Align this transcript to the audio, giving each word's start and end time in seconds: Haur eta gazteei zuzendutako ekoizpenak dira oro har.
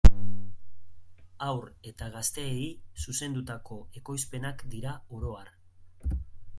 Haur 1.47 1.67
eta 1.91 2.09
gazteei 2.15 2.65
zuzendutako 3.05 3.81
ekoizpenak 4.03 4.69
dira 4.75 4.99
oro 5.21 5.41
har. 5.43 5.57